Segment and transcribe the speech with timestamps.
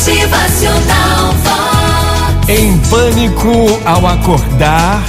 [0.00, 2.48] Motivacional Vox.
[2.48, 3.50] Em pânico
[3.84, 5.04] ao acordar,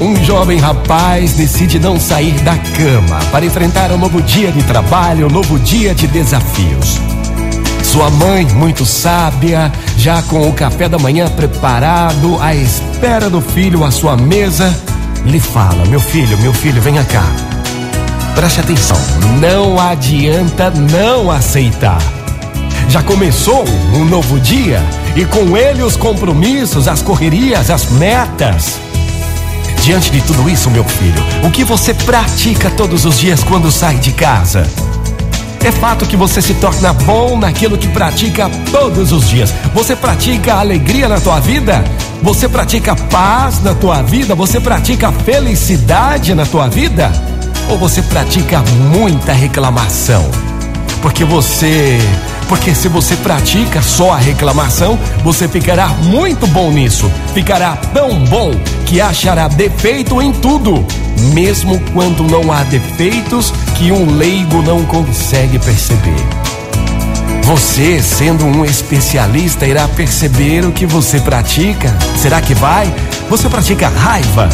[0.00, 5.26] um jovem rapaz decide não sair da cama para enfrentar um novo dia de trabalho,
[5.26, 7.00] um novo dia de desafios.
[7.82, 13.82] Sua mãe, muito sábia, já com o café da manhã preparado, à espera do filho
[13.82, 14.72] à sua mesa,
[15.24, 17.26] lhe fala: Meu filho, meu filho, venha cá.
[18.36, 18.98] Preste atenção,
[19.40, 22.00] não adianta não aceitar.
[22.88, 24.82] Já começou um novo dia
[25.14, 28.78] e com ele os compromissos, as correrias, as metas.
[29.82, 33.96] Diante de tudo isso, meu filho, o que você pratica todos os dias quando sai
[33.96, 34.66] de casa?
[35.62, 39.52] É fato que você se torna bom naquilo que pratica todos os dias.
[39.74, 41.84] Você pratica alegria na tua vida?
[42.22, 44.34] Você pratica paz na tua vida?
[44.34, 47.12] Você pratica felicidade na tua vida?
[47.68, 50.24] Ou você pratica muita reclamação?
[51.02, 51.98] Porque você
[52.48, 57.10] porque se você pratica só a reclamação, você ficará muito bom nisso.
[57.34, 58.52] Ficará tão bom
[58.86, 60.84] que achará defeito em tudo,
[61.34, 66.26] mesmo quando não há defeitos que um leigo não consegue perceber.
[67.42, 71.96] Você, sendo um especialista, irá perceber o que você pratica.
[72.16, 72.92] Será que vai?
[73.30, 74.48] Você pratica raiva?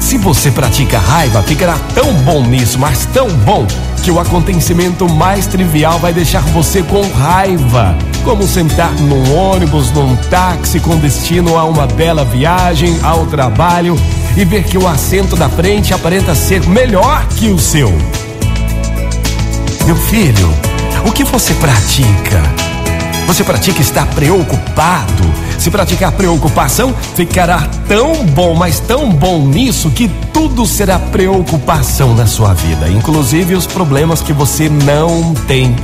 [0.00, 3.66] Se você pratica raiva, ficará tão bom nisso, mas tão bom,
[4.02, 7.96] que o acontecimento mais trivial vai deixar você com raiva.
[8.24, 13.94] Como sentar num ônibus, num táxi com destino a uma bela viagem, ao trabalho
[14.36, 17.92] e ver que o assento da frente aparenta ser melhor que o seu.
[19.84, 20.52] Meu filho,
[21.06, 22.42] o que você pratica?
[23.26, 25.29] Você pratica estar preocupado?
[25.60, 32.26] Se praticar preocupação, ficará tão bom, mas tão bom nisso que tudo será preocupação na
[32.26, 35.76] sua vida, inclusive os problemas que você não tem.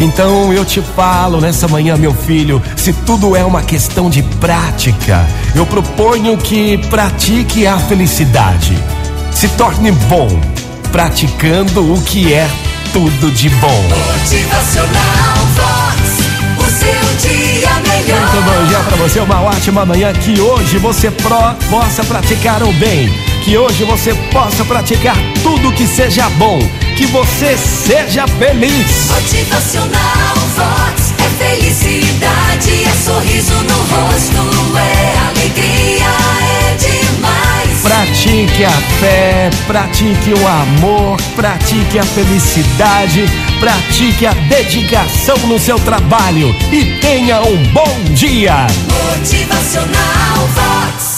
[0.00, 5.24] Então eu te falo nessa manhã, meu filho, se tudo é uma questão de prática,
[5.54, 8.76] eu proponho que pratique a felicidade.
[9.30, 10.28] Se torne bom
[10.90, 12.50] praticando o que é
[12.92, 13.84] tudo de bom.
[19.04, 20.12] Você, uma ótima manhã.
[20.12, 23.12] Que hoje você pro- possa praticar o bem.
[23.44, 26.58] Que hoje você possa praticar tudo que seja bom.
[26.96, 29.10] Que você seja feliz.
[29.10, 31.12] Motivacional Vox.
[31.18, 37.80] É felicidade, é sorriso no rosto, é alegria, é demais.
[37.82, 38.70] Pratique a
[39.00, 43.24] fé, pratique o amor, pratique a felicidade,
[43.64, 48.66] pratique a dedicação no seu trabalho e tenha um bom dia.
[49.16, 51.13] Motivacional Vox.